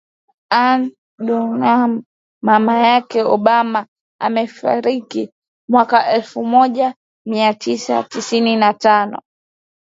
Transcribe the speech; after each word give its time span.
Ann 0.65 0.81
Dunham 1.25 1.91
mama 2.47 2.75
yake 2.87 3.19
Obama 3.35 3.79
amefariki 4.25 5.31
mwaka 5.69 6.11
elfu 6.13 6.45
moja 6.45 6.93
mia 7.25 7.53
tisa 7.53 8.03
tisini 8.03 8.55
na 8.55 8.73
tano 8.73 9.21